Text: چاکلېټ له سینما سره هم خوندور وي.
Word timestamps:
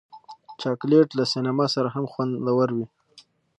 چاکلېټ 0.61 1.09
له 1.17 1.23
سینما 1.33 1.65
سره 1.75 1.87
هم 1.95 2.05
خوندور 2.11 2.69
وي. 2.77 2.85